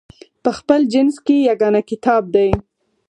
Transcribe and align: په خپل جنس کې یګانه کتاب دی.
په 0.43 0.49
خپل 0.57 0.81
جنس 0.93 1.15
کې 1.25 1.35
یګانه 1.49 1.81
کتاب 1.89 2.23
دی. 2.35 2.49